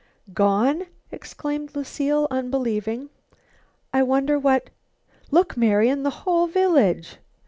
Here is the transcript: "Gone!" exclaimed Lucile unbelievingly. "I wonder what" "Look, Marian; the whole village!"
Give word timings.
"Gone!" 0.33 0.87
exclaimed 1.11 1.75
Lucile 1.75 2.27
unbelievingly. 2.31 3.09
"I 3.93 4.01
wonder 4.01 4.39
what" 4.39 4.71
"Look, 5.29 5.55
Marian; 5.55 6.01
the 6.01 6.09
whole 6.25 6.47
village!" 6.47 7.17